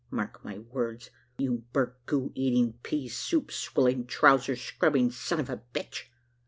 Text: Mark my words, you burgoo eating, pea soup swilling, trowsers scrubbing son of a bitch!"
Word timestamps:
Mark 0.09 0.43
my 0.43 0.57
words, 0.57 1.11
you 1.37 1.63
burgoo 1.73 2.31
eating, 2.33 2.73
pea 2.81 3.07
soup 3.07 3.51
swilling, 3.51 4.07
trowsers 4.07 4.59
scrubbing 4.59 5.11
son 5.11 5.39
of 5.39 5.47
a 5.47 5.57
bitch!" 5.75 6.05